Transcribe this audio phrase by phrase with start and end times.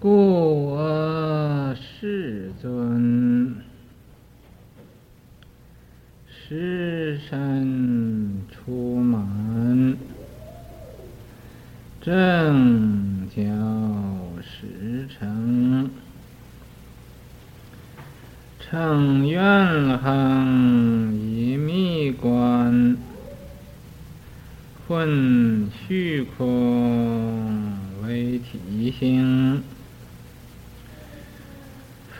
[0.00, 3.56] 故我世尊，
[6.28, 9.96] 十身出满，
[12.02, 13.42] 正教
[14.42, 15.88] 时成，
[18.60, 22.98] 乘愿行以密观，
[24.86, 27.72] 混虚空
[28.02, 29.62] 为体性。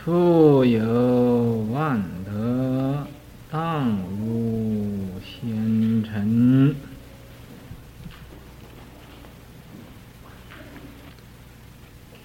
[0.05, 3.07] 复有万德，
[3.51, 6.77] 当无先尘。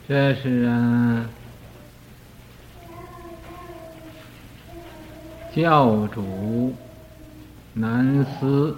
[0.09, 1.29] 这是啊，
[5.55, 6.75] 教主
[7.71, 8.75] 南师，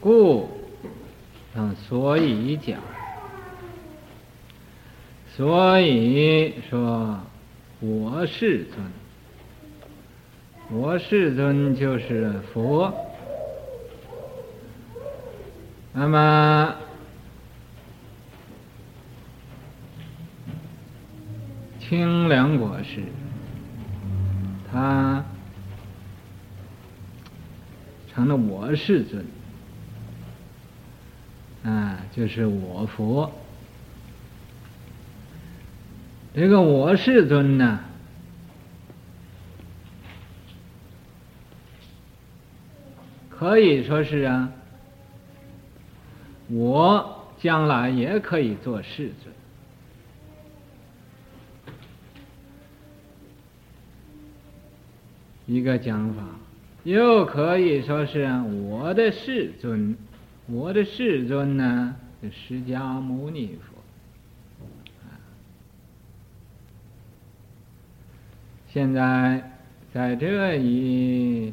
[0.00, 0.48] 故
[1.54, 2.80] 嗯，所以讲。
[5.34, 7.18] 所以说，
[7.80, 8.84] 我世尊，
[10.70, 12.92] 我世尊就是佛。
[15.94, 16.74] 那么，
[21.80, 23.02] 清凉果实，
[24.70, 25.24] 他
[28.12, 29.24] 成了我世尊，
[31.64, 33.32] 啊，就是我佛。
[36.34, 37.80] 这个我世尊呢，
[43.28, 44.50] 可以说是啊，
[46.48, 49.34] 我将来也可以做世尊，
[55.44, 56.22] 一个讲法，
[56.84, 58.26] 又可以说是
[58.70, 59.94] 我的世尊，
[60.46, 63.81] 我的世尊呢，是释迦牟尼佛。
[68.72, 69.52] 现在
[69.92, 71.52] 在这一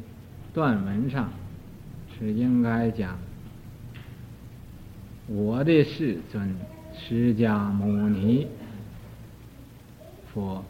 [0.54, 1.30] 段文上，
[2.18, 3.18] 是应该讲
[5.26, 6.56] 我的世尊
[6.98, 8.46] 释迦牟尼
[10.32, 10.64] 佛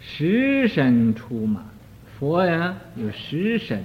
[0.00, 1.64] 十神出马，
[2.18, 3.82] 佛呀有十神，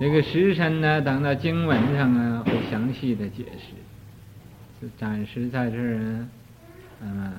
[0.00, 3.44] 这个十神呢，等到经文上啊会详细的解
[4.80, 6.26] 释，暂时在这儿。
[7.02, 7.32] 嗯，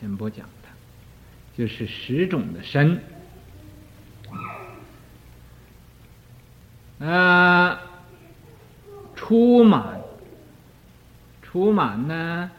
[0.00, 0.70] 先不讲它，
[1.56, 3.00] 就是十种的身。
[7.00, 7.80] 啊，
[9.16, 10.00] 出满，
[11.42, 12.50] 出满呢，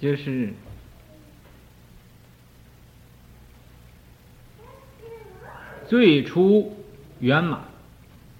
[0.00, 0.52] 就是
[5.86, 6.76] 最初
[7.20, 7.60] 圆满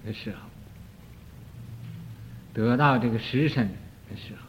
[0.05, 0.37] 的时候，
[2.53, 3.69] 得到这个十身
[4.09, 4.42] 的时候。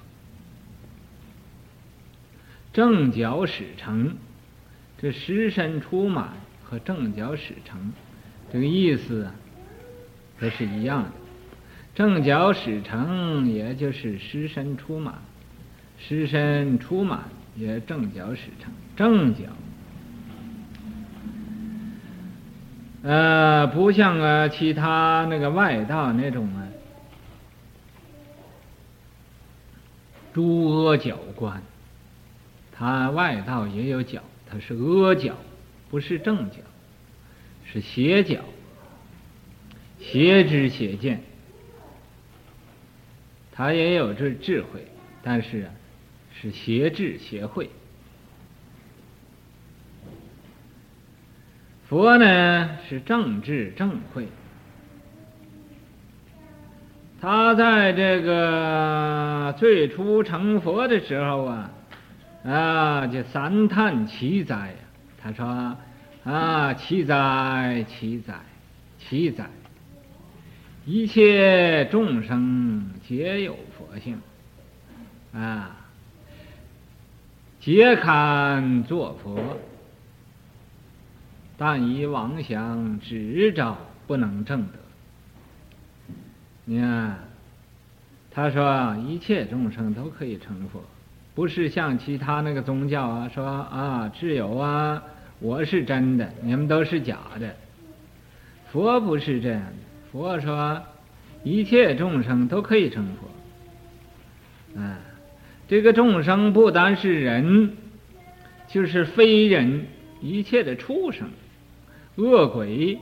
[2.74, 4.16] 正脚始成，
[5.00, 6.30] 这十身出满
[6.64, 7.92] 和正脚始成，
[8.52, 9.34] 这个意思啊，
[10.40, 11.10] 都是一样的。
[11.94, 15.14] 正脚始成，也就是十身出满；
[16.00, 17.20] 十身出满，
[17.54, 18.72] 也正脚始成。
[18.96, 19.44] 正脚，
[23.04, 26.66] 呃，不像啊其他那个外道那种啊，
[30.32, 31.62] 诸阿角观。
[32.76, 34.20] 他外道也有角，
[34.50, 35.36] 他是阿角，
[35.90, 36.56] 不是正角，
[37.64, 38.40] 是邪角，
[40.00, 41.22] 邪知邪见。
[43.52, 44.88] 他也有这智慧，
[45.22, 45.70] 但是啊，
[46.34, 47.70] 是邪智邪慧。
[51.88, 54.26] 佛呢是正智正慧，
[57.20, 61.70] 他在这个最初成佛的时候啊。
[62.44, 64.75] 啊，就三叹奇哉呀！
[65.22, 65.77] 他说
[66.25, 68.34] ：“啊，奇哉，奇哉，
[68.99, 69.48] 奇哉！
[70.84, 74.21] 一切众生皆有佛性，
[75.33, 75.74] 啊，
[77.60, 79.59] 皆堪作佛，
[81.57, 84.78] 但以妄想执着，不能证得。
[86.66, 87.21] 你看，
[88.30, 90.84] 他说一切众生都可以成佛。”
[91.34, 95.03] 不是像其他那个宗教啊，说啊，只有啊，
[95.41, 97.57] 我是真的，你们都是假的。
[98.71, 99.72] 佛不是这样的，
[100.13, 100.83] 佛说
[101.42, 104.81] 一切众生都可以成佛。
[104.81, 104.98] 啊，
[105.69, 107.77] 这个众生不单是人，
[108.69, 109.87] 就是非人，
[110.21, 111.28] 一切的畜生、
[112.16, 112.98] 恶鬼，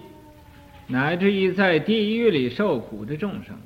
[0.86, 3.56] 乃至于在地狱里受苦的众生，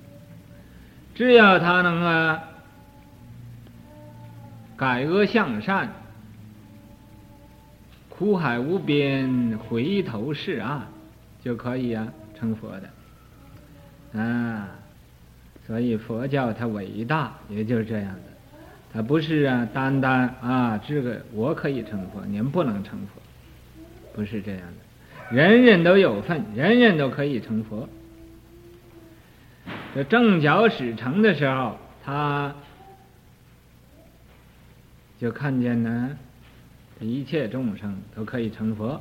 [1.15, 2.43] 只要他能啊
[4.77, 5.91] 改恶向善，
[8.09, 10.83] 苦海无边，回头是岸，
[11.43, 12.71] 就可以啊成佛
[14.13, 14.69] 的啊。
[15.67, 18.21] 所以佛教它伟大，也就是这样的。
[18.93, 23.21] 它不是啊，单单啊，这个我可以成佛，您不能成佛，
[24.15, 25.35] 不是这样的。
[25.37, 27.89] 人人都有份，人人都可以成佛。
[29.95, 32.55] 这正觉始成的时候，他
[35.19, 36.19] 就看见呢，
[37.01, 39.01] 一切众生都可以成佛。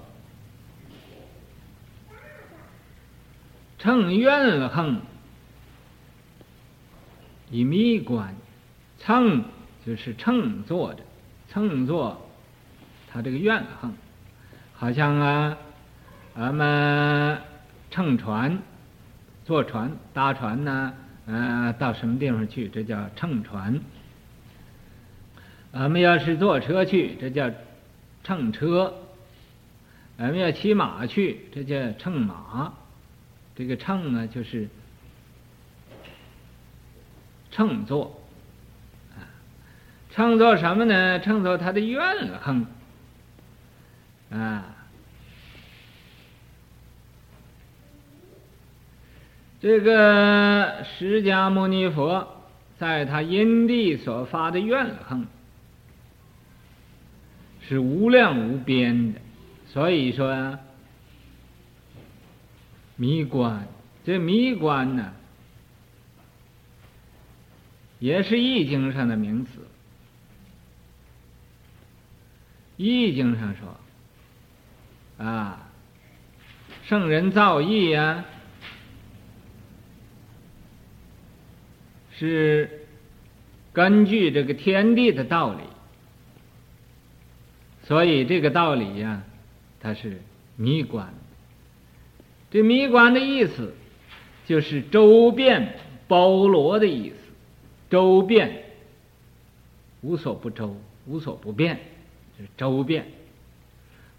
[3.78, 5.02] 乘怨恨。
[7.52, 8.34] 以迷观，
[8.98, 9.46] 乘
[9.86, 11.04] 就是乘坐着，
[11.48, 12.20] 乘坐
[13.08, 13.94] 他这个怨恨，
[14.74, 15.56] 好像啊，
[16.36, 17.40] 咱们
[17.92, 18.58] 乘船、
[19.46, 20.94] 坐船、搭船呢，
[21.28, 22.68] 呃，到什么地方去？
[22.68, 23.80] 这叫乘船。
[25.76, 27.52] 俺们要是坐车去，这叫
[28.24, 28.94] 乘车。
[30.18, 32.74] 俺们要骑马去，这叫乘马。
[33.56, 34.70] 这个乘呢，就是。
[37.52, 38.22] 乘坐，
[39.16, 39.20] 啊，
[40.12, 41.20] 乘坐什么呢？
[41.22, 42.02] 乘坐他的怨
[42.42, 42.66] 恨，
[44.30, 44.76] 啊，
[49.62, 52.44] 这个释迦牟尼佛
[52.78, 55.26] 在他因地所发的怨恨
[57.68, 59.22] 是无量无边的，
[59.68, 60.60] 所以说
[62.96, 63.68] 迷观，
[64.04, 65.14] 这迷观呢。
[67.98, 69.52] 也是易经上的名词。
[72.78, 75.70] 易经上说，啊，
[76.84, 78.26] 圣人造易呀、啊，
[82.18, 82.86] 是
[83.72, 85.64] 根据这个天地的道理，
[87.88, 89.24] 所以这个道理呀、
[89.80, 90.22] 它是
[90.56, 91.14] 迷观。
[92.52, 93.74] 这迷观的意思，
[94.46, 95.76] 就是周遍
[96.08, 97.16] 包罗的意思。
[97.90, 98.64] 周遍，
[100.02, 101.80] 无所不周，无所不遍，
[102.38, 103.06] 就是周遍，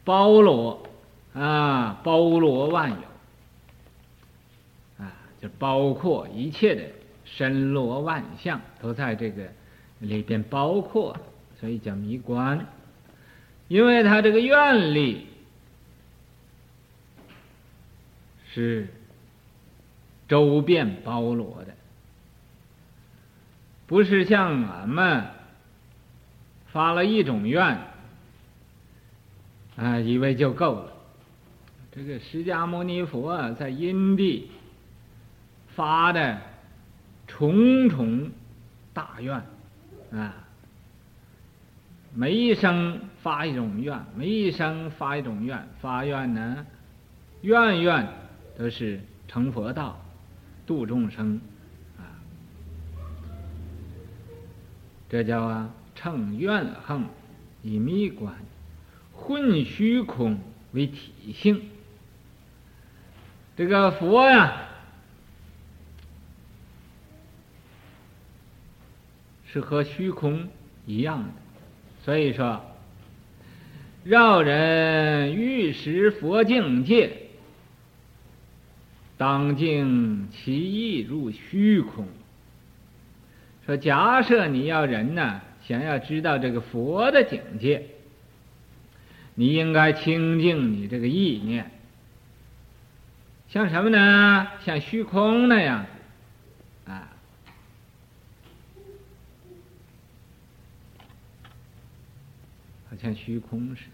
[0.05, 0.87] 包罗
[1.35, 6.85] 啊，包罗万有啊，就包括一切的
[7.25, 9.49] 身罗万象都在这个
[9.99, 11.17] 里边包括，
[11.59, 12.65] 所以叫迷观，
[13.69, 15.27] 因为他这个愿力
[18.53, 18.89] 是
[20.29, 21.75] 周遍包罗的。
[23.87, 25.27] 不是像俺们
[26.73, 27.81] 发了一种愿，
[29.77, 30.93] 啊，以为就够了。
[31.93, 34.51] 这个释迦牟尼佛在因地
[35.77, 36.41] 发的
[37.29, 38.31] 重重
[38.93, 39.35] 大愿，
[40.11, 40.46] 啊，
[42.19, 46.65] 每一生发一种愿，每一生发一种愿，发愿呢，
[47.43, 48.09] 愿愿
[48.57, 50.01] 都是成佛道，
[50.67, 51.39] 度众生。
[51.99, 52.09] 啊
[55.11, 57.05] 这叫啊，乘愿行，
[57.63, 58.35] 以迷观，
[59.13, 60.39] 混虚空
[60.73, 61.69] 为体性。
[63.59, 64.63] 这个佛呀，
[69.45, 70.49] 是和虚空
[70.87, 71.29] 一样的，
[72.07, 72.65] 所以说，
[74.05, 77.11] 饶人欲识佛境界，
[79.19, 82.07] 当尽其意入虚空。
[83.67, 87.83] 说，假设你要人呢，想要知道这个佛的境界，
[89.35, 91.73] 你应该清净你这个意念，
[93.49, 94.47] 像什么呢？
[94.65, 95.85] 像虚空那样，
[102.97, 103.91] 像虚空似的。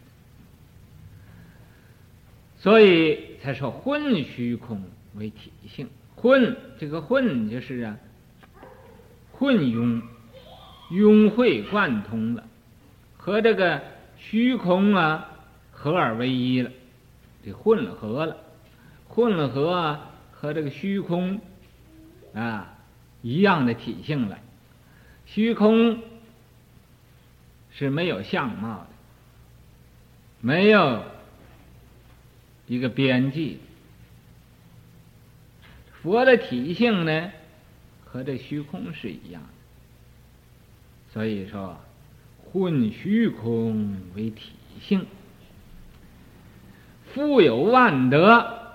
[2.59, 4.83] 所以才说混虚空
[5.15, 7.99] 为体性，混这个混就是啊。
[9.33, 10.03] 混庸，
[10.89, 12.47] 融会贯通了，
[13.17, 13.83] 和这个
[14.17, 15.31] 虚空啊
[15.73, 16.71] 合而为一了，
[17.45, 18.37] 这混合了，
[19.09, 21.41] 混合啊和这个虚空
[22.35, 22.79] 啊
[23.23, 24.39] 一样的体性了。
[25.27, 25.99] 虚空
[27.73, 28.87] 是没有相貌的，
[30.43, 31.03] 没有
[32.67, 33.61] 一个边际。
[36.03, 37.33] 佛的体性呢？
[38.05, 39.49] 和这虚空是一样的，
[41.15, 41.81] 所以说，
[42.45, 45.07] 混虚空为体性，
[47.15, 48.75] 富有万德，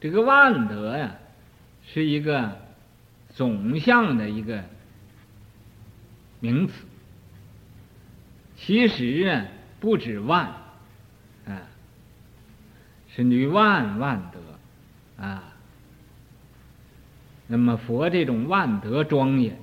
[0.00, 1.16] 这个万德呀，
[1.86, 2.58] 是一个
[3.28, 4.64] 总项的一个
[6.40, 6.72] 名词。
[8.56, 9.46] 其实啊，
[9.80, 10.46] 不止万，
[11.46, 11.62] 啊，
[13.08, 15.42] 是女万万德，啊。
[17.46, 19.58] 那么佛这种万德庄严，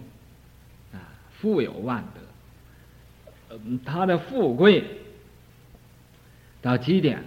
[0.92, 0.98] 啊，
[1.40, 4.84] 富有万德，嗯，他的富贵
[6.62, 7.24] 到极点，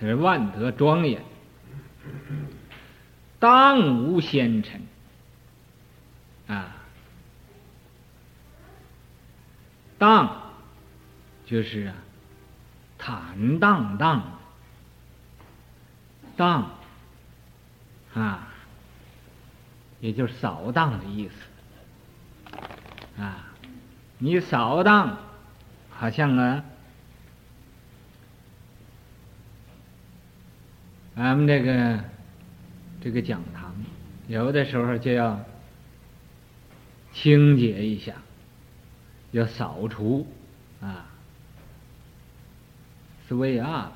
[0.00, 1.22] 他是万德庄严。
[3.38, 4.80] 当无先尘，
[6.46, 6.74] 啊，
[9.98, 10.47] 当。
[11.48, 11.94] 就是啊，
[12.98, 14.38] 坦荡荡，
[16.36, 16.70] 荡
[18.12, 18.48] 啊，
[19.98, 22.58] 也就是扫荡的意思，
[23.18, 23.46] 啊，
[24.18, 25.16] 你扫荡，
[25.88, 26.62] 好像啊。
[31.14, 32.04] 俺们这个
[33.00, 33.74] 这个讲堂，
[34.26, 35.42] 有的时候就要
[37.14, 38.12] 清洁一下，
[39.30, 40.30] 要扫除
[40.82, 41.07] 啊
[43.28, 43.92] ，sweep up。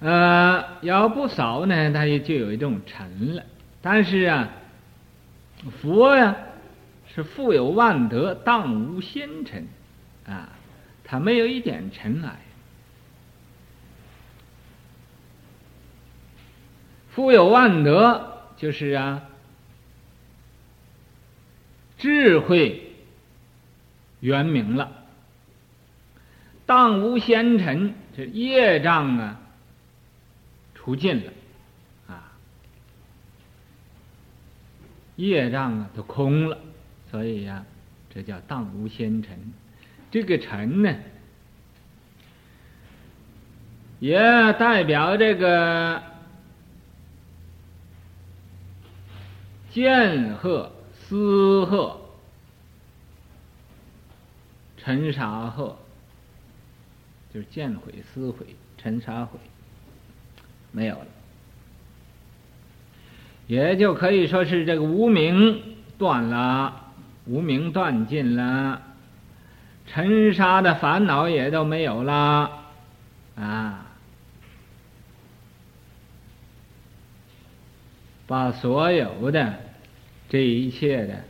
[0.00, 3.44] 呃，要不扫呢，它也就有一种尘了。
[3.80, 4.48] 但是啊，
[5.80, 6.36] 佛呀
[7.14, 9.68] 是富有万德，当无先尘
[10.26, 10.48] 啊，
[11.04, 12.36] 它没有一点尘埃。
[17.10, 19.22] 富有万德，就是啊，
[21.98, 22.94] 智慧
[24.20, 25.01] 圆明了。
[26.66, 29.40] 当无纤尘，这业障啊，
[30.74, 31.32] 除尽了，
[32.08, 32.32] 啊，
[35.16, 36.58] 业障啊都空了，
[37.10, 37.64] 所以呀、
[38.14, 39.52] 这叫当无纤尘。
[40.10, 40.94] 这个尘呢，
[43.98, 44.18] 也
[44.54, 46.02] 代表这个。
[49.70, 51.98] 见鹤、思鹤、
[54.76, 55.78] 尘沙鹤，
[57.32, 58.46] 就是见毁、思毁、
[58.76, 59.38] 尘沙毁，
[60.70, 61.06] 没有了，
[63.46, 65.62] 也就可以说是这个无名
[65.98, 66.92] 断了，
[67.26, 68.82] 无名断尽了，
[69.86, 72.50] 尘沙的烦恼也都没有了，
[73.36, 73.86] 啊。
[78.24, 79.58] 把所有的
[80.30, 81.22] 这一切的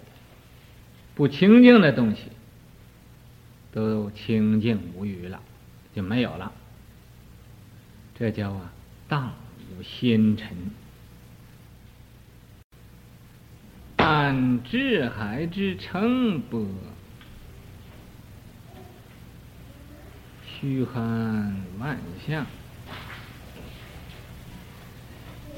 [1.16, 2.26] 不清净的东西
[3.72, 5.42] 都清净无余了，
[5.94, 6.52] 就没有了。
[8.14, 8.72] 这叫啊，
[9.08, 9.32] 当
[9.70, 10.48] 无先尘。
[13.96, 16.66] 但智海之澄波，
[20.44, 22.46] 虚菡万象。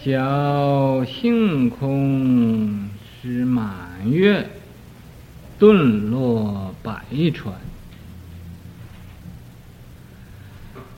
[0.03, 2.91] 侥幸空
[3.23, 4.51] 之满月，
[5.59, 7.55] 顿落百川，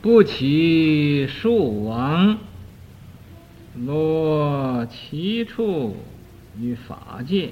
[0.06, 2.38] 不起数王，
[3.74, 5.96] 落其处
[6.56, 7.50] 于法界，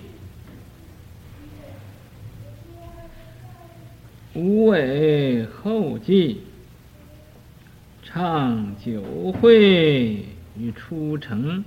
[4.35, 6.43] 无为后继，
[8.05, 10.27] 唱九会。
[10.57, 11.65] 与出城，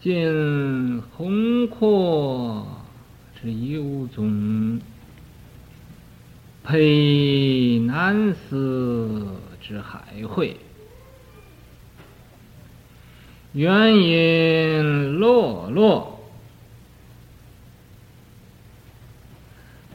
[0.00, 2.81] 见宏阔
[3.42, 4.80] 是幽总
[6.62, 9.26] 配南思
[9.60, 10.56] 之海会。
[13.52, 16.20] 原因落落。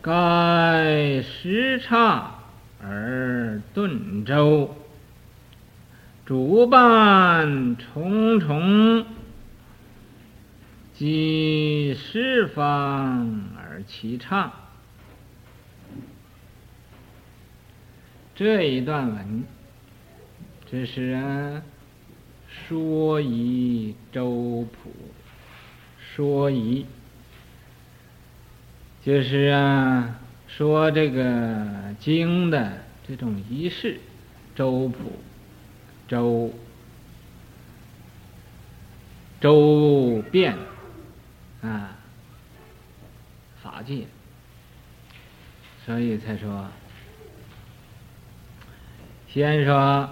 [0.02, 2.36] 盖时差
[2.84, 4.76] 而顿周。
[6.26, 9.06] 主办重重
[10.98, 14.52] 即十方而齐唱。
[18.34, 19.44] 这一段文，
[20.72, 21.62] 这是
[22.48, 24.92] 说夷周普，
[26.16, 26.88] 说夷。
[29.06, 34.00] 就是啊，说这个经的这种仪式，
[34.56, 35.14] 周普，
[36.08, 36.52] 周，
[39.40, 40.58] 周遍，
[41.62, 41.98] 啊，
[43.64, 44.06] 法界，
[45.86, 46.68] 所以才说，
[49.28, 50.10] 先说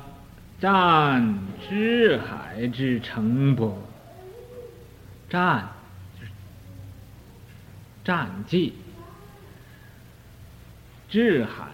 [0.60, 1.38] 湛
[1.70, 3.78] 智海之成波，
[5.30, 5.70] 湛
[6.20, 6.32] 就是
[8.04, 8.74] 湛记。
[11.08, 11.68] 智海，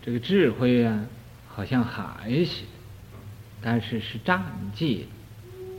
[0.00, 1.04] 这个智慧啊，
[1.48, 2.68] 好像海似的，
[3.60, 4.40] 但是是暂
[4.74, 5.04] 寂，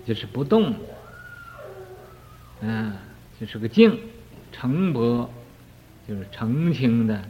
[0.06, 0.74] 就是不动
[2.62, 2.94] 的，啊，
[3.40, 3.98] 就是个静，
[4.52, 5.30] 澄波，
[6.08, 7.24] 就是澄清的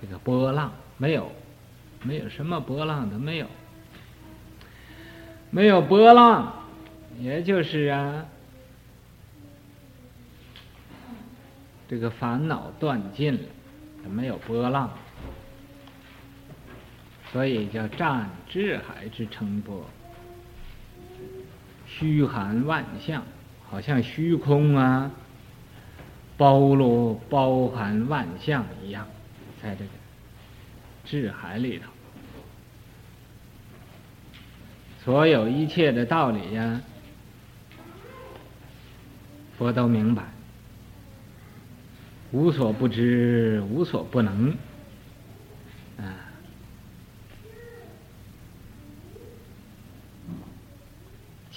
[0.00, 1.30] 这个波浪，没有，
[2.02, 3.46] 没有什么波浪都没有，
[5.50, 6.64] 没有波浪，
[7.20, 8.26] 也就是啊。
[11.88, 13.40] 这个烦恼断尽了，
[14.08, 14.90] 没有波浪，
[17.30, 19.86] 所以叫暂智海之澄波。
[21.86, 23.22] 虚含万象，
[23.72, 25.10] 好像虚空啊，
[26.36, 29.06] 包罗包含万象一样，
[29.62, 29.90] 在这个
[31.06, 31.86] 智海里头，
[35.02, 36.82] 所有一切的道理呀，
[39.56, 40.24] 佛都明白。
[42.30, 44.54] 无所不知，无所不能，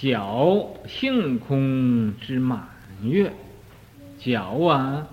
[0.06, 2.70] 皎性空之满
[3.02, 3.34] 月，
[4.20, 5.08] 皎啊，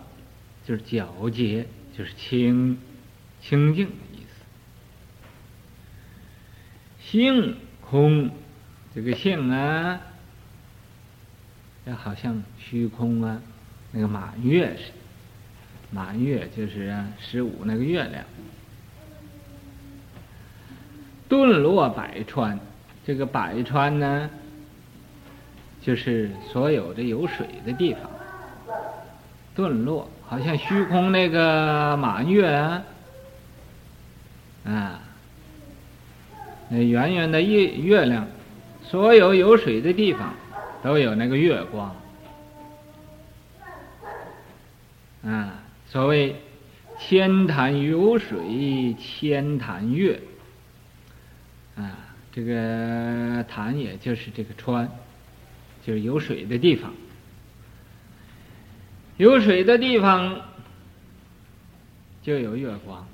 [0.67, 2.77] 就是皎洁，就是清
[3.41, 4.45] 清净的意思。
[7.01, 8.31] 性空，
[8.95, 9.99] 这个性啊，
[11.87, 13.41] 就好像虚空啊，
[13.93, 14.99] 那个满月似的。
[15.91, 18.27] 满月就是十五那个月亮，
[21.31, 22.61] 顿落百川，
[23.07, 24.29] 这个百川呢，
[25.83, 28.03] 就是所有的有水的地方。
[29.55, 32.49] 顿落好像虚空那个满月
[34.65, 35.01] 啊，
[36.71, 38.27] 那圆圆的月月亮，
[38.83, 40.33] 所有有水的地方
[40.83, 41.95] 都有那个月光，
[45.25, 45.59] 啊。
[45.89, 46.37] 所谓
[46.99, 50.19] 千潭有水千潭月，
[51.77, 51.99] 啊，
[52.33, 54.89] 这个潭也就是这个川，
[55.85, 56.93] 就是有水的地方。
[59.17, 60.41] 有水的地方
[62.23, 63.07] 就有月光，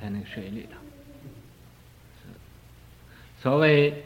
[0.00, 0.78] 在那个水里头。
[3.40, 4.04] 所谓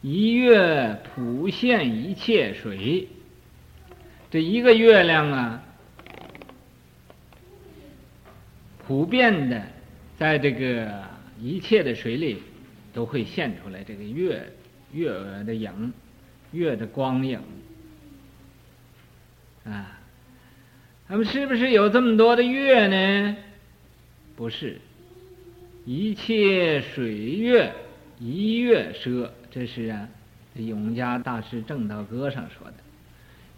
[0.00, 3.08] 一月普现一切水，
[4.30, 5.62] 这一个月亮啊。
[8.86, 9.62] 普遍的，
[10.18, 11.04] 在这个
[11.38, 12.40] 一切的水里，
[12.94, 14.50] 都会现出来这个月
[14.92, 15.10] 月
[15.44, 15.92] 的影，
[16.52, 17.40] 月的光影。
[19.64, 19.98] 啊，
[21.06, 23.36] 那么是不是有这么多的月呢？
[24.36, 24.78] 不是，
[25.84, 27.72] 一切水月
[28.18, 30.08] 一月奢，这是啊，
[30.54, 32.74] 永嘉大师正道歌上说的，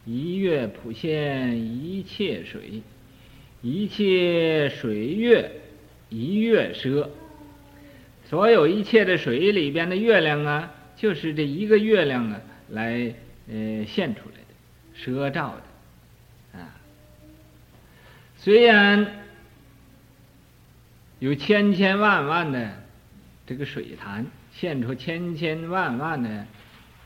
[0.04, 2.82] 一月普现一切水。
[3.62, 5.60] 一切水月
[6.08, 7.10] 一月奢，
[8.24, 13.14] 所有一切的水里边的月亮啊，就是这一个月亮啊，来
[13.48, 14.52] 呃现出来的，
[14.96, 15.56] 奢照
[16.52, 16.76] 的啊。
[18.36, 19.24] 虽然
[21.18, 22.70] 有千千万万的
[23.46, 26.46] 这个水潭现出千千万万的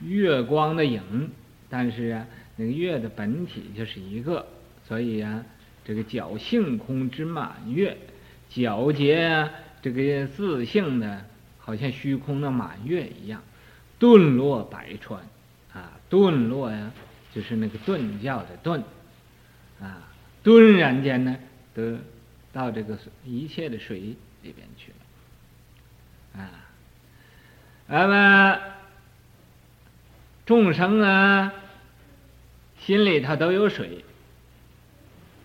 [0.00, 1.31] 月光的影，
[1.68, 4.46] 但是啊，那个月的本体就是一个，
[4.87, 5.44] 所以啊。
[5.87, 7.94] 这个皎性空之满月，
[8.50, 9.50] 皎洁啊，
[9.83, 11.27] 这个自性的，
[11.59, 13.42] 好像虚空的满月一样，
[13.98, 15.20] 顿落百川，
[16.09, 16.90] 顿落呀，
[17.35, 18.83] 就是那个顿教的顿，
[19.81, 20.09] 啊，
[20.43, 21.37] 顿然间呢，
[21.75, 21.99] 得
[22.53, 23.99] 到这个一切的水
[24.43, 24.93] 里边去
[26.35, 26.51] 了，啊，
[27.87, 28.61] 那么
[30.47, 31.53] 众生啊，
[32.79, 34.05] 心里头都有水。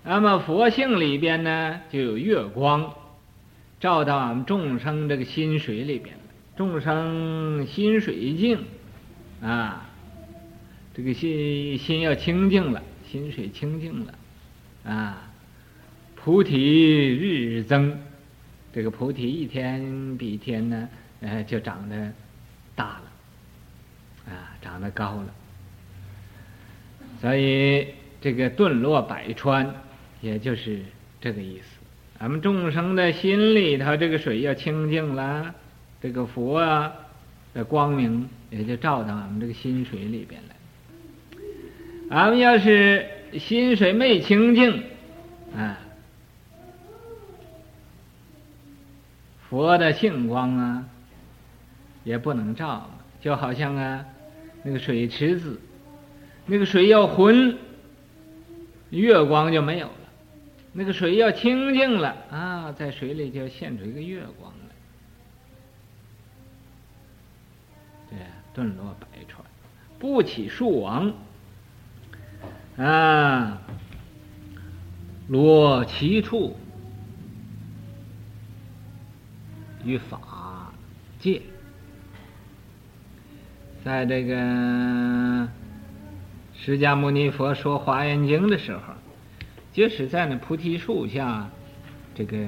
[0.04, 2.96] 那么佛性里边呢，就有月光，
[3.80, 6.18] 照到俺们众生这个心水里边。
[6.56, 8.66] 众生心水净，
[9.42, 9.89] 啊，
[10.94, 14.14] 这个心心要清净了，心水清净了，
[14.84, 15.32] 啊，
[16.16, 17.98] 菩提日日增，
[18.74, 20.90] 这个菩提一天比一天呢，
[21.22, 22.12] 呃，就长得
[22.76, 23.02] 大
[24.26, 25.34] 了，啊，长得高了。
[27.22, 27.88] 所以
[28.22, 29.74] 这个顿落百川。
[30.22, 30.82] 也就是
[31.22, 31.80] 这个意思，
[32.20, 35.56] 咱们众生的心里头，这个水要清净了，
[36.02, 36.92] 这个佛啊
[37.54, 40.56] 的光明也就照到俺们这个心水里边来。
[42.10, 44.84] 俺们要是心水没清净，
[45.56, 45.78] 啊，
[49.48, 50.86] 佛的性光啊
[52.04, 52.90] 也不能照，
[53.22, 54.04] 就好像啊
[54.64, 55.62] 那个水池子，
[56.48, 57.56] 那个水要浑，
[58.90, 59.94] 月光就没有了。
[60.74, 64.76] 那个水要清净了啊，在水里就现出一个月光来。
[68.10, 68.18] 对，
[68.54, 69.44] 顿落百川，
[70.00, 71.14] 不起数王
[72.80, 73.62] 啊，
[75.28, 76.56] 罗其处
[79.84, 80.72] 于法
[81.20, 81.42] 界，
[83.84, 84.36] 在这个
[86.54, 88.82] 释迦牟尼佛说《华严经》的时候。
[89.72, 91.48] 就是在那菩提树下，
[92.16, 92.48] 这个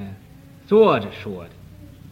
[0.66, 1.50] 坐着说的，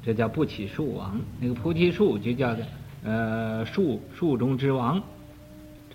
[0.05, 1.21] 这叫不起树王。
[1.41, 2.65] 那个菩提树就叫做
[3.03, 5.03] 呃树树中之王，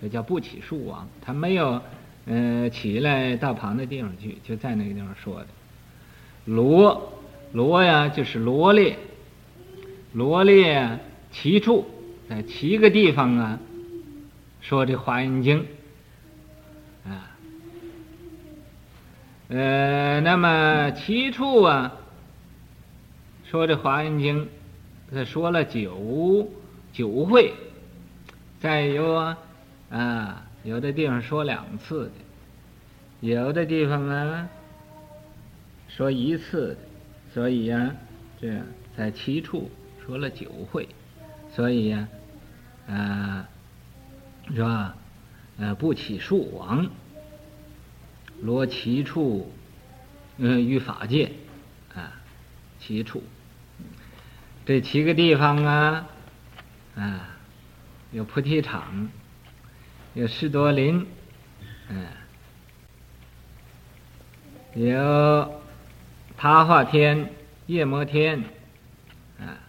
[0.00, 1.08] 这叫不起树王。
[1.22, 1.80] 他没有
[2.26, 5.46] 呃起来到旁的地方去，就在那个地方说的。
[6.44, 7.12] 罗
[7.52, 8.98] 罗呀，就是罗列，
[10.12, 10.98] 罗列
[11.32, 11.86] 七处，
[12.28, 13.58] 在七个地方啊，
[14.60, 15.64] 说这华严经
[17.04, 17.30] 啊。
[19.48, 21.92] 呃，那么七处啊，
[23.48, 24.44] 说这《华严经》，
[25.14, 26.48] 他说了九
[26.92, 27.54] 九会，
[28.60, 29.38] 再有啊，
[29.90, 34.48] 啊，有的地方说两次的，有的地方啊
[35.86, 36.78] 说一次的，
[37.32, 37.94] 所以呀、啊，
[38.40, 38.60] 这
[38.96, 39.70] 在七处
[40.04, 40.88] 说了九回，
[41.54, 42.08] 所以呀、
[42.88, 43.48] 啊，
[44.52, 44.96] 是吧？
[45.58, 46.90] 呃，不起数王。
[48.42, 49.52] 罗七处，
[50.36, 51.30] 嗯，于法界，
[51.94, 52.12] 啊，
[52.80, 53.22] 七处，
[54.66, 56.06] 这七个地方啊，
[56.96, 57.36] 啊，
[58.10, 59.08] 有菩提场，
[60.16, 61.06] 有士多林，
[61.90, 62.06] 嗯、
[64.74, 65.60] 有
[66.38, 67.30] 他化天、
[67.66, 68.42] 夜摩天，
[69.38, 69.60] 啊，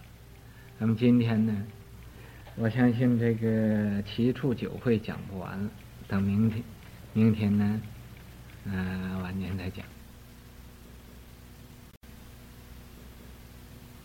[0.78, 1.54] 那么今天呢，
[2.56, 5.68] 我相信这个七处九会讲不完了，
[6.06, 6.64] 等明天，
[7.12, 7.82] 明天呢。
[8.64, 9.84] 嗯，晚年再讲。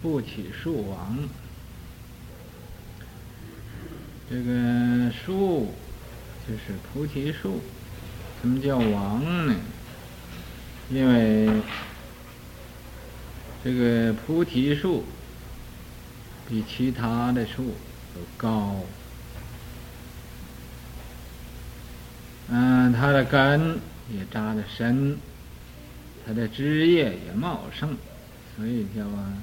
[0.01, 1.17] 不起数王，
[4.29, 5.73] 这个树
[6.47, 7.61] 就是菩提树。
[8.41, 9.55] 什么叫王呢？
[10.89, 11.49] 因为
[13.63, 15.03] 这个菩提树
[16.47, 17.75] 比其他的树
[18.13, 18.81] 都高。
[22.49, 23.79] 嗯，它的根。
[24.13, 25.17] 也扎得深，
[26.25, 27.95] 它的枝叶也茂盛，
[28.53, 29.33] 所以叫啊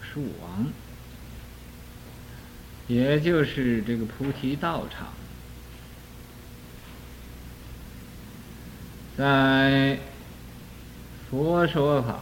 [0.00, 0.68] 树王，
[2.86, 5.08] 也就是这个菩提道场，
[9.20, 9.98] 在
[11.30, 12.20] 佛说法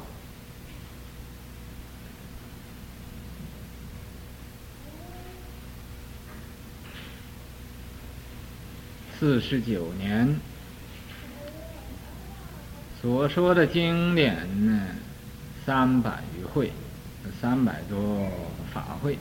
[9.16, 10.40] 四十九年。
[13.00, 14.82] 所说的经典呢，
[15.64, 16.72] 三百余会，
[17.40, 18.28] 三百多
[18.74, 19.16] 法会。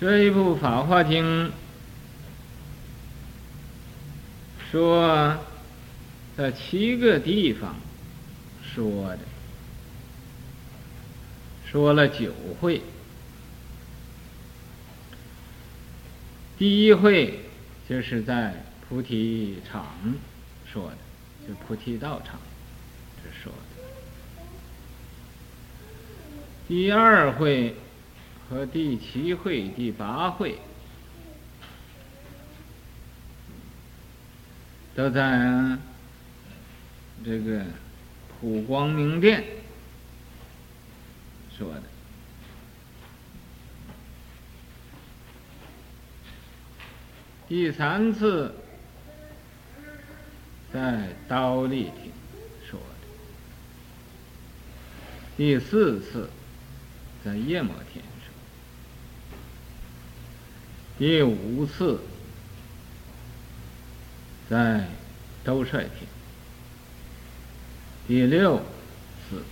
[0.00, 1.46] 这一部《法华经》
[4.70, 5.38] 说，
[6.36, 7.76] 在七个地方
[8.62, 9.18] 说的，
[11.70, 12.82] 说了九会。
[16.58, 17.40] 第一会
[17.88, 19.86] 就是在菩提场。
[20.72, 20.96] 说的
[21.48, 22.38] 就菩提道场，
[23.22, 23.58] 这说的。
[26.68, 27.76] 第二会
[28.50, 30.58] 和第七会、第八会
[34.96, 35.78] 都在
[37.24, 37.64] 这个
[38.40, 39.44] 普光明殿
[41.56, 41.82] 说的。
[47.46, 48.52] 第三次。
[50.72, 52.12] 在刀立亭
[52.68, 52.86] 说的，
[55.38, 56.28] 第四次
[57.24, 58.34] 在夜摩天说，
[60.98, 61.98] 第五次
[64.48, 64.86] 在
[65.44, 66.08] 兜率天，
[68.06, 68.58] 第六
[69.28, 69.42] 次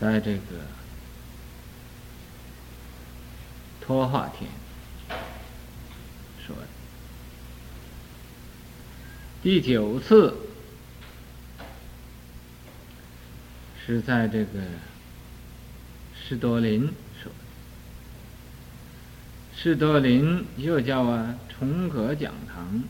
[0.00, 0.40] 在这个
[3.80, 4.48] 托化天
[6.46, 6.62] 说的。
[9.42, 10.36] 第九次
[13.84, 14.60] 是在这个
[16.14, 16.82] 士多林
[17.22, 17.38] 说的，
[19.54, 22.82] 士多林又叫啊重阁讲堂，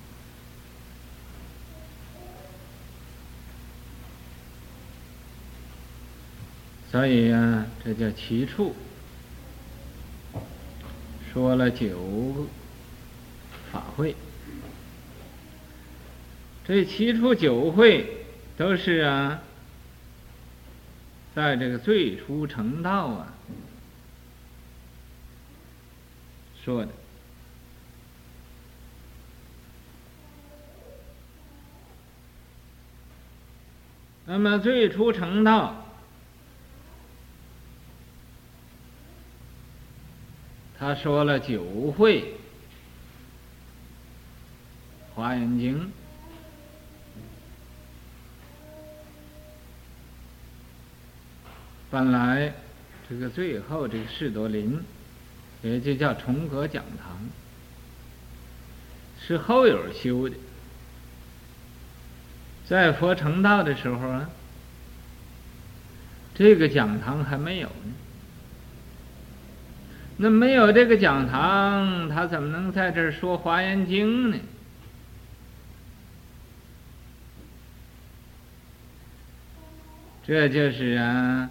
[6.94, 8.72] 所以啊，这叫齐处，
[11.32, 12.46] 说了九
[13.72, 14.14] 法会。
[16.64, 18.24] 这七处九会
[18.56, 19.42] 都是啊，
[21.34, 23.34] 在这个最初成道啊
[26.64, 26.92] 说的。
[34.26, 35.83] 那么最初成道，
[40.84, 42.20] 他说了九会，
[45.14, 45.80] 《华严经》。
[51.90, 52.52] 本来
[53.08, 54.78] 这个最后这个释多林，
[55.62, 57.18] 也就叫重阁讲堂，
[59.18, 60.36] 是后有修的。
[62.66, 64.28] 在佛成道的时候啊，
[66.34, 68.03] 这个讲堂还没有呢。
[70.16, 74.38] 那没有这个讲堂，他怎么能在这儿说《华严经》呢？
[80.26, 81.50] 这就是啊，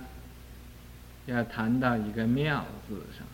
[1.26, 3.28] 要谈到一个“妙”字上。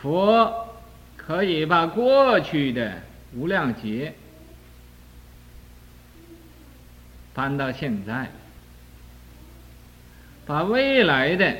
[0.00, 0.68] 佛
[1.16, 3.02] 可以把过去的。
[3.34, 4.12] 无量劫
[7.32, 8.30] 搬到现在，
[10.46, 11.56] 把未来的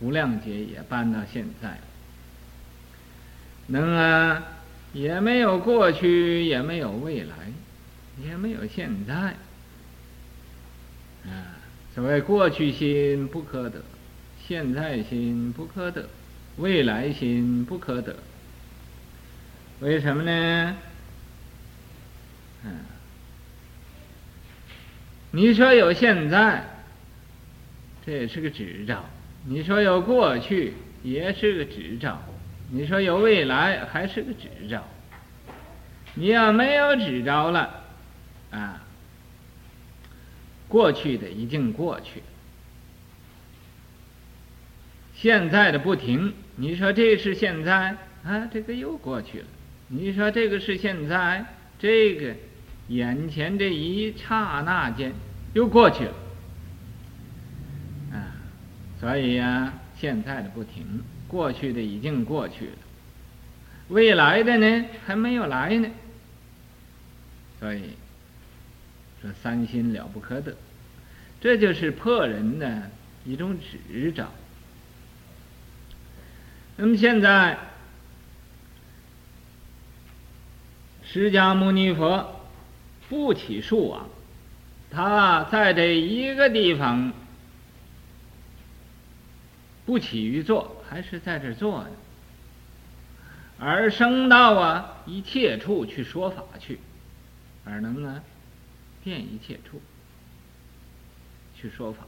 [0.00, 1.78] 无量劫也搬到现在，
[3.66, 4.42] 能啊，
[4.92, 7.34] 也没有过去，也没有未来，
[8.22, 9.14] 也没有现在。
[11.24, 11.56] 啊，
[11.94, 13.82] 所谓过去心不可得，
[14.46, 16.08] 现在心不可得。
[16.58, 18.16] 未来心不可得，
[19.80, 20.76] 为什么呢？
[22.64, 22.78] 嗯，
[25.36, 26.64] 你说有现在，
[28.06, 29.04] 这也是个执照；
[29.44, 30.72] 你说有过去，
[31.02, 32.16] 也是个执照；
[32.70, 34.82] 你说有未来，还是个执照。
[36.14, 37.84] 你要没有执照了，
[38.50, 38.82] 啊，
[40.68, 42.22] 过去的已经过去。
[45.14, 47.94] 现在的不停，你说这是现在
[48.24, 48.48] 啊？
[48.50, 49.44] 这个又过去了。
[49.88, 51.44] 你说这个是现在，
[51.78, 52.34] 这个
[52.88, 55.12] 眼前这一刹那间
[55.56, 56.12] 又过去了
[58.12, 58.28] 啊！
[59.00, 62.72] 所以呀、现在的不停，过去的已经过去了，
[63.88, 65.88] 未来的呢还没有来呢。
[67.58, 67.94] 所以
[69.22, 70.54] 说三心了不可得，
[71.40, 72.90] 这就是破人的
[73.24, 74.30] 一种执照。
[76.76, 77.58] 那么现在，
[81.02, 82.42] 释迦牟尼佛
[83.08, 84.06] 不起树啊，
[84.90, 87.12] 他在这一个地方
[89.84, 91.90] 不起于坐，还是在这坐呢，
[93.58, 96.80] 而生到啊一切处去说法去，
[97.64, 98.22] 而能啊
[99.04, 99.80] 变一切处
[101.54, 102.04] 去说法。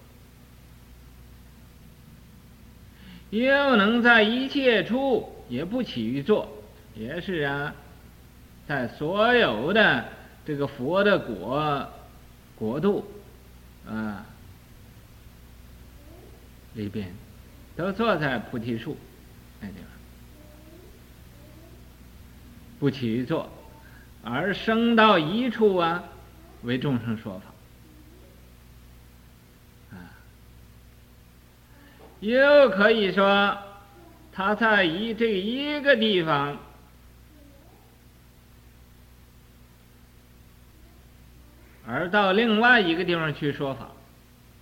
[3.31, 6.49] 又能在一切处也不起于坐，
[6.95, 7.75] 也是啊，
[8.67, 10.09] 在所有的
[10.47, 11.93] 这个佛的果
[12.59, 13.07] 国度
[13.89, 14.27] 啊
[16.75, 17.15] 里边，
[17.77, 18.97] 都坐在菩提树
[19.61, 19.87] 那地方，
[22.81, 23.49] 不起于坐，
[24.23, 26.03] 而生到一处啊，
[26.63, 27.45] 为众生说法。
[32.21, 33.57] 又可以说，
[34.33, 36.59] 他在一这一个地方，
[41.91, 43.87] 而到另外一个地方去说法，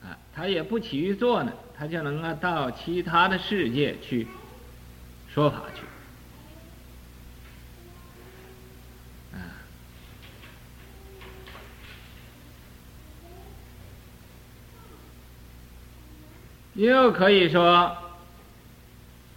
[0.05, 4.29] 啊，他也不起于坐呢，他就能够到其他的世界去
[5.35, 5.83] 说法去。
[16.75, 17.97] 又可以说，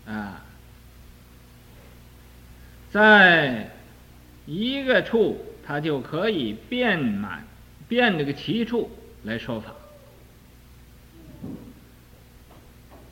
[0.06, 0.44] 啊，
[2.92, 3.72] 在
[4.46, 7.48] 一个处，他就可以遍满，
[7.90, 8.90] 变这个奇处
[9.24, 9.74] 来说法。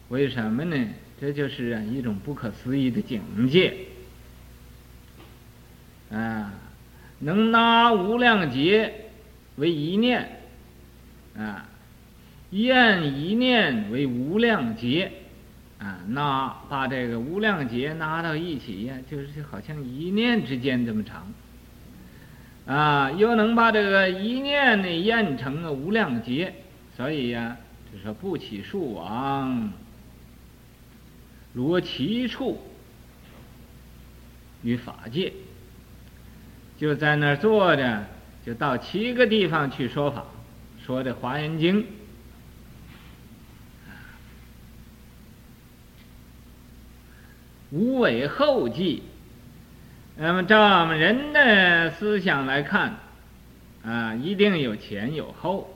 [0.08, 0.88] 为什么呢？
[1.20, 3.74] 这就是一种不可思议的境界，
[6.10, 6.54] 啊，
[7.20, 9.10] 能拿无量劫
[9.58, 10.40] 为一念，
[11.36, 11.66] 啊。
[12.52, 15.12] 验一念为无量劫，
[15.80, 21.34] 啊，拿把这个无量劫拿到一起呀，就是好像一念之间这么长，
[22.68, 26.54] 啊，又能把这个一念呢验成了无量劫，
[26.98, 27.56] 所以呀，
[27.92, 29.72] 就说不起数王，
[31.54, 32.62] 罗七处
[34.64, 35.32] 于法界，
[36.78, 38.04] 就在那儿坐着，
[38.46, 40.26] 就到七个地方去说法，
[40.86, 41.84] 说的《华严经》。
[47.70, 49.04] 无为后继，
[50.20, 52.96] 那么照我们人的思想来看，
[53.86, 55.72] 啊，一定有前有后。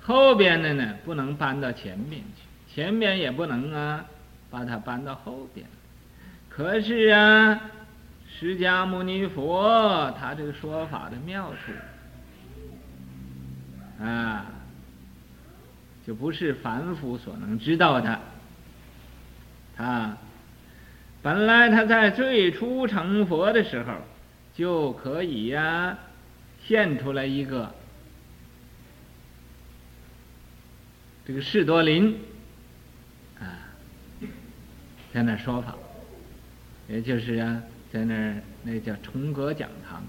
[0.00, 4.04] 后边的呢，不能搬到前面去，前边也不能啊，
[4.48, 5.66] 把它搬到后边。
[6.48, 7.60] 可是啊，
[8.28, 11.72] 释迦牟尼佛他这个说法的妙处，
[14.04, 14.46] 啊，
[16.06, 18.20] 就不是凡夫所能知道的。
[19.76, 20.16] 啊，
[21.22, 23.92] 本来他在最初成佛的时候，
[24.54, 25.98] 就可以呀、
[26.66, 27.74] 现出来一个
[31.26, 32.18] 这个士多林
[33.40, 33.44] 啊，
[35.12, 35.74] 在那说法，
[36.88, 40.02] 也就是啊，在那那叫重阁讲堂，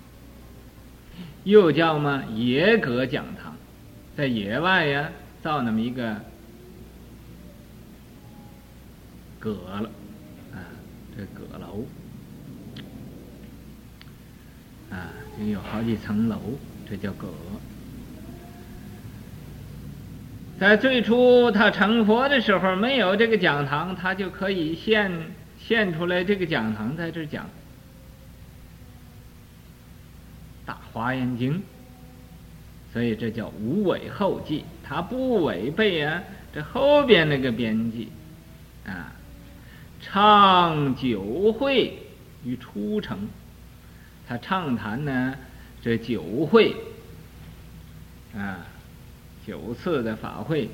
[1.43, 3.55] 又叫嘛野阁讲堂，
[4.15, 5.09] 在野外呀、
[5.41, 6.15] 造那么一个。
[9.41, 9.89] 阁了，
[10.51, 10.59] 啊，
[11.19, 11.83] 这阁楼，
[14.89, 16.39] 啊，这有好几层楼，
[16.89, 17.27] 这叫阁。
[20.57, 25.11] 在最初他成佛的时候，没有这个讲堂，他就可以现
[25.59, 27.43] 现出来这个讲堂，在这讲
[30.65, 31.55] 《大华严经》，
[32.93, 38.07] 所以这叫无违后继，他不违背啊这后边那个边际，
[38.85, 39.15] 啊。
[40.11, 41.99] 唱九会
[42.43, 43.27] 于初成，
[44.27, 45.35] 他畅谈呢
[45.83, 46.75] 这九会。
[48.35, 48.65] 啊，
[49.45, 50.69] 九次的法会，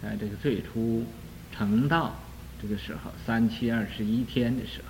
[0.00, 1.04] 在这个最初
[1.52, 2.14] 成道
[2.62, 4.86] 这个时候，三七二十一天的时候，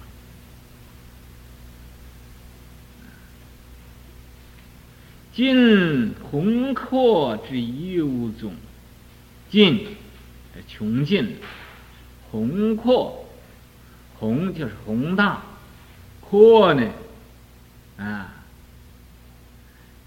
[5.33, 8.55] 尽宏阔之幽宗，
[9.51, 9.87] 尽
[10.69, 11.37] 穷尽
[12.31, 13.24] 宏阔。
[14.19, 15.43] 宏就是宏大，
[16.21, 16.91] 阔呢，
[17.99, 18.33] 啊，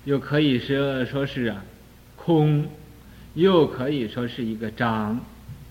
[0.05, 1.63] 又可以说说是啊，
[2.15, 2.67] 空，
[3.35, 5.19] 又可以说是一个张，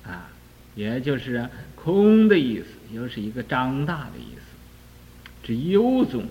[0.04, 0.28] 啊，
[0.74, 4.42] 也就是啊，空的意思，又是一个张大的意思。
[5.42, 6.24] 这幽宗，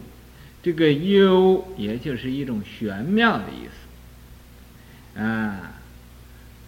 [0.61, 3.67] 这个幽，也就是一种玄妙的意
[5.15, 5.73] 思，啊，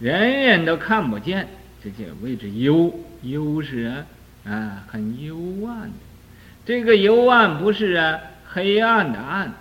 [0.00, 1.48] 人人都看不见，
[1.82, 4.06] 这就谓之幽，幽是啊。
[4.44, 5.94] 啊，很幽暗的，
[6.64, 9.52] 这个幽暗不是啊黑暗的暗，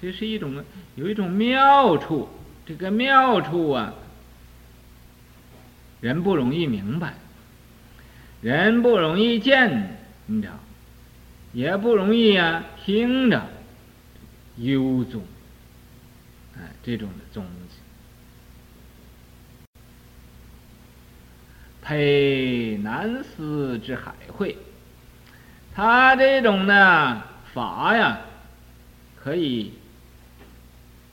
[0.00, 0.64] 这是一种
[0.94, 2.28] 有一种妙处，
[2.66, 3.94] 这个妙处啊，
[6.00, 7.14] 人不容易明白，
[8.40, 10.54] 人不容易见，你知道，
[11.52, 13.44] 也不容易啊听着，
[14.56, 15.22] 幽宗，
[16.56, 17.44] 哎，这种的宗。
[21.88, 24.58] 配南斯之海会，
[25.74, 27.22] 他这种呢
[27.54, 28.20] 法呀，
[29.16, 29.72] 可以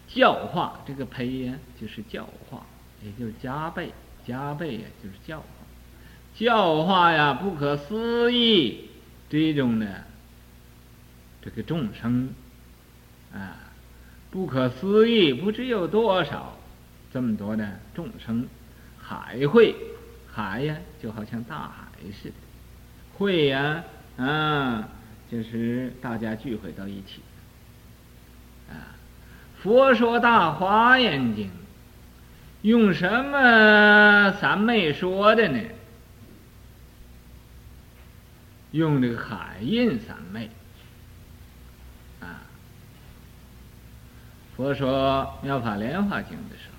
[0.09, 0.81] 教化。
[0.85, 2.65] 这个胚呀，就是教化，
[3.01, 3.93] 也就是加倍，
[4.27, 5.45] 加倍呀，就是教化。
[6.35, 8.89] 教化呀，不可思议
[9.29, 9.87] 这种呢，
[11.41, 12.33] 这个众生
[13.33, 13.55] 啊，
[14.29, 16.57] 不可思议，不知有多少
[17.13, 18.45] 这么多的众生，
[18.99, 19.73] 海会。
[20.35, 22.35] 海呀，就好像大海似的；
[23.17, 23.81] 会呀，
[24.17, 24.89] 啊，
[25.31, 27.21] 就是大家聚会到一起。
[28.69, 28.91] 啊，
[29.61, 31.47] 佛说《大华严经》，
[32.63, 35.59] 用什么三昧说的呢？
[38.71, 40.49] 用这个海印三昧。
[42.19, 42.41] 啊，
[44.57, 46.74] 佛说《妙法莲华经》的时候。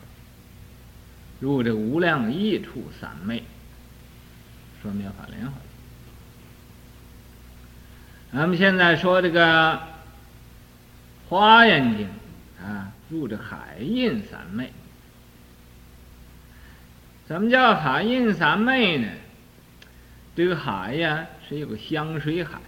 [1.40, 3.42] 入这无量义处三昧，
[4.82, 5.52] 说妙法莲华
[8.32, 8.38] 经。
[8.38, 9.80] 咱们现在说这个
[11.28, 12.08] 华严经
[12.62, 14.72] 啊，入这海印三昧。
[17.28, 19.08] 什么叫海印三昧呢？
[20.34, 22.58] 这个海呀，是有个香水海，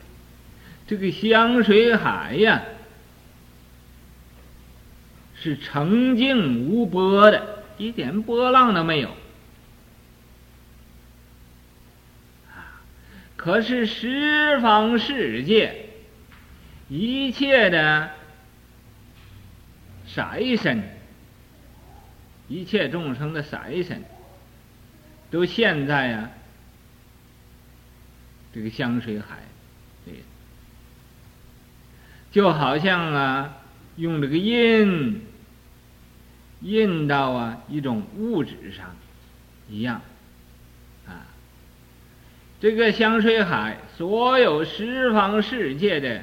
[0.86, 2.62] 这个香水海呀，
[5.40, 7.57] 是澄净无波的。
[7.78, 9.08] 一点波浪都没有，
[12.50, 12.82] 啊！
[13.36, 15.86] 可是十方世界
[16.88, 18.10] 一切的
[20.06, 20.22] 色
[20.56, 20.82] 身，
[22.48, 24.02] 一切众生的色身，
[25.30, 26.30] 都现在呀，
[28.52, 29.38] 这个香水海，
[32.32, 33.56] 就好像啊，
[33.96, 35.22] 用这个印
[36.60, 38.94] 印到啊一种物质上
[39.68, 40.00] 一样，
[41.06, 41.26] 啊，
[42.60, 46.22] 这个香水海，所有十方世界的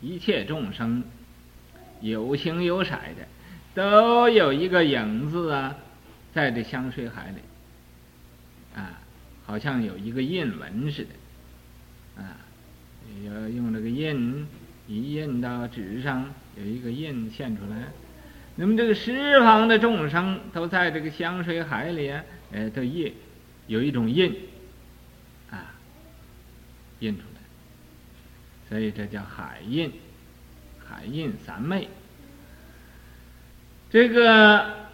[0.00, 1.04] 一切众生，
[2.00, 3.26] 有形有色的，
[3.74, 5.76] 都有一个影子啊，
[6.34, 9.00] 在这香水海里，啊。
[9.48, 12.34] 好像有一个印纹似的，啊，
[13.24, 14.44] 要用这个印
[14.88, 17.76] 一印到纸上，有一个印现出来。
[18.58, 23.12] 那么这个十方的众生都在这个香水海里啊，呃，都印
[23.66, 24.34] 有一种印，
[25.50, 25.74] 啊，
[27.00, 27.40] 印出来。
[28.68, 29.92] 所以这叫海印，
[30.84, 31.86] 海印三昧。
[33.90, 34.88] 这个，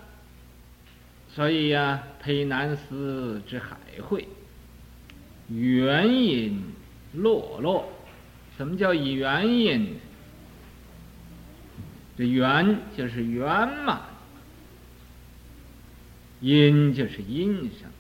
[1.29, 4.27] 所以呀、啊，忒难思之海会。
[5.49, 6.63] 圆音
[7.15, 7.93] 落落，
[8.57, 9.97] 什么叫以圆音？
[12.17, 13.47] 这圆就是圆
[13.85, 14.01] 满，
[16.41, 17.91] 音就是音声。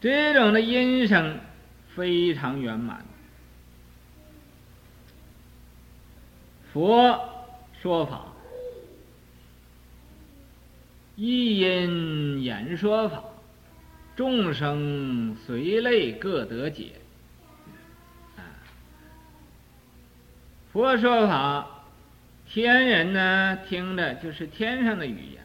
[0.00, 1.38] 这种的音声
[1.94, 3.04] 非常圆满。
[6.72, 7.18] 佛
[7.80, 8.32] 说法，
[11.14, 13.22] 一音演说法。
[14.16, 16.92] 众生随类各得解，
[20.74, 21.68] 佛说法，
[22.48, 25.40] 天人呢听的就是天上的语言，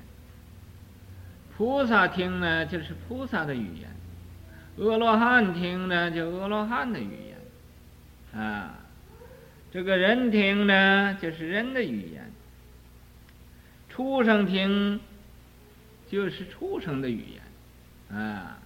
[1.56, 7.12] 菩萨听呢就是菩萨的语言，阿罗汉听呢就阿罗汉的语
[8.34, 8.80] 言，啊，
[9.72, 12.32] 这个人听呢就是人的语言，
[13.88, 15.00] 畜生听
[16.10, 17.24] 就是畜生的语
[18.10, 18.58] 言，啊。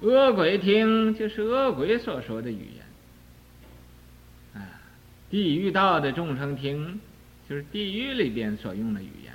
[0.00, 2.79] 恶鬼听就是恶鬼所说的语言，
[5.30, 7.00] 地狱道的众生听
[7.48, 9.32] 就是地狱里边所用的语言，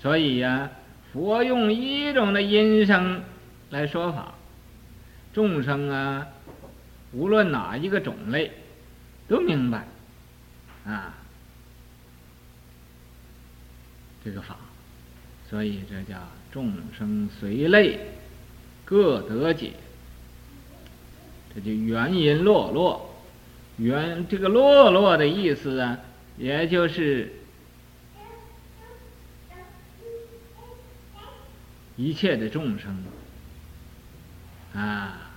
[0.00, 0.70] 所以呀、
[1.12, 3.22] 佛用一种的音声
[3.70, 4.34] 来说法，
[5.32, 6.26] 众生啊，
[7.12, 8.50] 无论哪一个种类
[9.28, 9.86] 都明白，
[10.84, 11.14] 啊，
[14.24, 14.56] 这个法，
[15.48, 16.18] 所以这叫
[16.50, 17.98] 众生随类。
[18.86, 19.72] 各得解，
[21.54, 23.13] 这就圆音落落，
[23.76, 25.98] 原这个落落的意思啊，
[26.38, 27.32] 也就是
[31.96, 33.04] 一切的众生
[34.74, 35.30] 啊，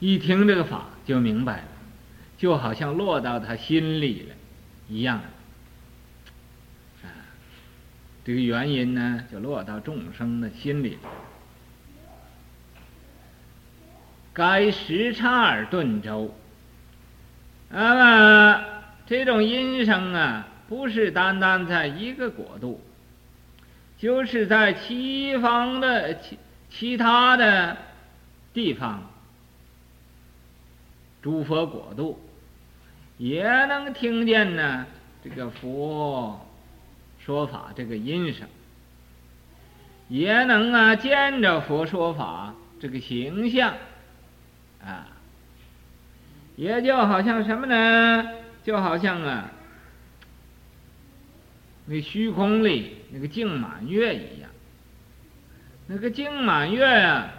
[0.00, 1.68] 一听这个法就明白了，
[2.36, 4.34] 就好像落到他心里了
[4.88, 5.20] 一样。
[8.24, 11.00] 这个原因呢，就落到众生的心里了。
[14.32, 16.34] 该时刹而顿周，
[17.68, 18.64] 那么
[19.06, 22.80] 这种音声啊，不是单单在一个国度，
[23.98, 26.38] 就是在西方的其
[26.70, 27.76] 其他的
[28.52, 29.02] 地方，
[31.22, 32.20] 诸佛国度
[33.18, 34.86] 也能听见呢。
[35.24, 36.46] 这个佛
[37.18, 38.46] 说法，这个音声，
[40.08, 43.74] 也能啊见着佛说法这个形象。
[44.84, 45.08] 啊，
[46.56, 48.28] 也就好像什么呢？
[48.64, 49.50] 就好像啊，
[51.84, 54.50] 那虚空里那个净满月一样。
[55.86, 57.32] 那个净满月啊，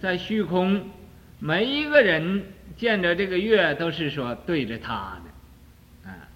[0.00, 0.90] 在虚空，
[1.38, 2.42] 每一个人
[2.76, 5.20] 见着这个月都是说对着他
[6.02, 6.26] 的，啊，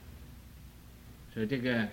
[1.34, 1.88] 说这个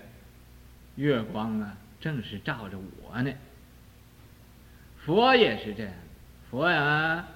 [0.98, 3.34] 月光啊，正是照着我呢。
[4.98, 5.94] 佛也是这样，
[6.52, 6.84] 佛呀。
[6.84, 7.28] 啊，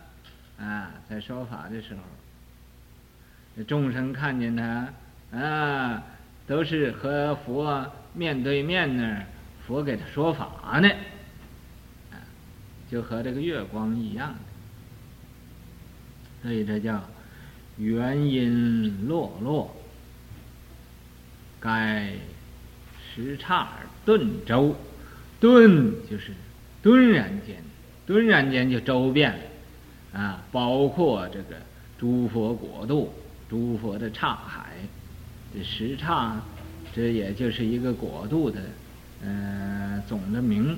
[1.13, 4.91] 在说法的时候，众生看见他
[5.31, 6.03] 啊，
[6.47, 7.85] 都是和佛
[8.15, 9.27] 面对面那儿，
[9.67, 10.89] 佛给他说法呢，
[12.89, 14.39] 就和这个月光一样的，
[16.41, 17.03] 所以这叫
[17.77, 19.75] 圆音落落，
[21.59, 22.11] 该
[23.13, 24.75] 时刹而顿周，
[25.39, 26.31] 顿就是
[26.81, 27.57] 顿然间，
[28.07, 29.39] 顿然间就周遍了。
[30.13, 31.55] 啊，包括这个
[31.97, 33.11] 诸佛国度、
[33.49, 34.75] 诸佛的刹海，
[35.53, 36.39] 这十刹，
[36.93, 38.61] 这也就是一个国度的，
[39.23, 40.77] 呃，总的名，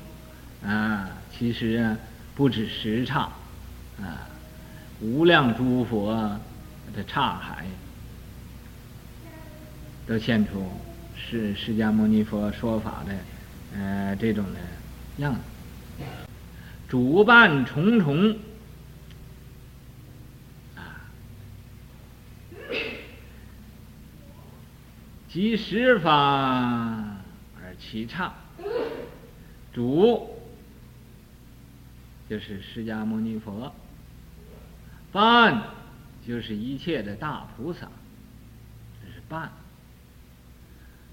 [0.64, 1.98] 啊，其实啊，
[2.34, 3.30] 不止十刹，
[4.00, 4.28] 啊，
[5.02, 6.14] 无量诸佛
[6.96, 7.66] 的刹海，
[10.08, 10.66] 都现出
[11.16, 13.14] 是释迦牟尼佛说法的，
[13.78, 14.60] 呃，这种的
[15.18, 15.40] 样子。
[16.88, 18.38] 主办重重
[25.36, 27.20] 集十方
[27.62, 28.34] 而齐畅。
[29.74, 30.34] 主
[32.30, 33.76] 就是释迦牟尼佛，
[35.12, 35.62] 办
[36.26, 37.92] 就是一切的大菩萨，
[39.04, 39.52] 这是办。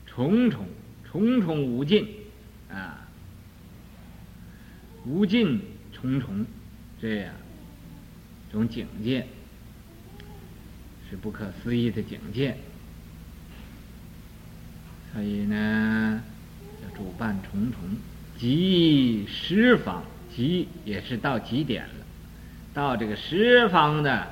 [0.06, 0.68] 重重
[1.04, 2.06] 重重无尽
[2.70, 3.08] 啊，
[5.04, 5.60] 无尽
[5.92, 6.46] 重重
[7.00, 7.34] 这样
[8.52, 9.26] 种境界
[11.10, 12.56] 是不可思议的境界，
[15.12, 16.22] 所以呢
[16.96, 17.80] 主办重重，
[18.38, 20.02] 集十方，
[20.34, 22.04] 集也是到极点了，
[22.74, 24.28] 到这个十方的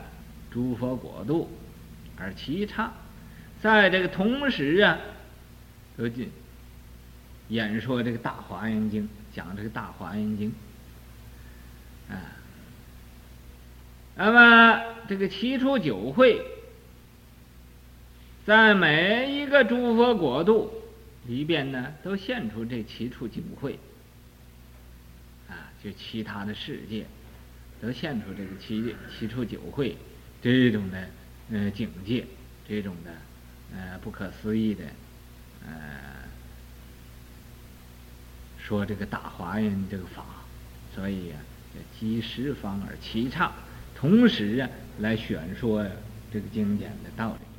[0.51, 1.51] 诸佛国度
[2.17, 2.93] 而齐唱，
[3.61, 4.99] 在这个同时啊。
[5.99, 6.31] 都进
[7.49, 10.51] 演说这个大华严经，讲这个大华严经，
[12.09, 12.17] 啊，
[14.17, 16.41] 那么这个七出九会，
[18.47, 20.73] 在每一个诸佛国度
[21.27, 23.79] 里边呢，都现出这七处九会，
[25.49, 27.07] 啊，就其他的世界，
[27.81, 29.97] 都现出这个七七处九会
[30.43, 31.07] 这种的
[31.53, 32.25] 呃境界，
[32.67, 33.13] 这种的
[33.77, 34.85] 呃不可思议的。
[35.67, 35.73] 呃，
[38.59, 40.25] 说这个大华严这个法，
[40.95, 41.37] 所以呀、
[41.75, 43.53] 啊，集十方而齐畅，
[43.95, 44.69] 同时啊，
[45.01, 45.87] 来宣说
[46.33, 47.50] 这个经典的道理。